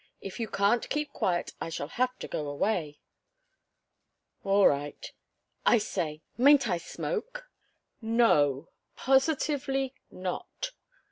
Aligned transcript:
If 0.19 0.39
you 0.39 0.47
can't 0.47 0.89
keep 0.89 1.13
quiet, 1.13 1.53
I 1.61 1.69
shall 1.69 1.89
have 1.89 2.17
to 2.17 2.27
go 2.27 2.47
away." 2.47 2.97
"All 4.43 4.67
right. 4.67 5.05
I 5.63 5.77
say 5.77 6.23
mayn't 6.39 6.67
I 6.67 6.79
smoke?" 6.79 7.45
"No. 8.01 8.69
Positively 8.95 9.93
not." 10.09 10.71